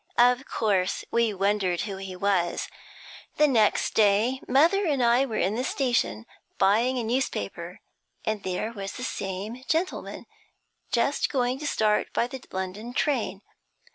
Of 0.17 0.47
course, 0.47 1.05
we 1.11 1.31
wondered 1.31 1.81
who 1.81 1.97
he 1.97 2.15
was. 2.15 2.67
The 3.37 3.47
next 3.47 3.93
day 3.93 4.41
mother 4.47 4.83
and 4.87 5.03
I 5.03 5.27
were 5.27 5.37
in 5.37 5.53
the 5.53 5.63
station, 5.63 6.25
buying 6.57 6.97
a 6.97 7.03
newspaper, 7.03 7.81
and 8.25 8.41
there 8.41 8.73
was 8.73 8.93
the 8.93 9.03
same 9.03 9.63
gentleman, 9.67 10.25
just 10.91 11.29
going 11.31 11.59
to 11.59 11.67
start 11.67 12.13
by 12.13 12.25
the 12.25 12.43
London 12.51 12.95
train. 12.95 13.43